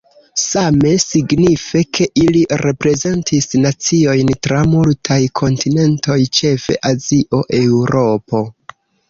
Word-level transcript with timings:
Same 0.43 0.85
signife, 1.01 1.81
ke 1.97 2.07
ili 2.21 2.41
reprezentis 2.61 3.49
naciojn 3.67 4.33
tra 4.47 4.63
multaj 4.73 5.19
kontinentoj, 5.43 6.19
ĉefe 6.41 6.81
Azio, 6.91 7.45
Eŭropo. 7.61 8.43